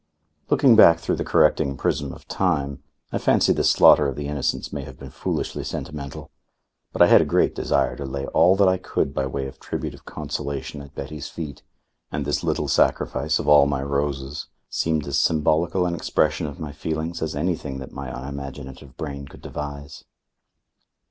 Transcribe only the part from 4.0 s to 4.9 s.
of the innocents may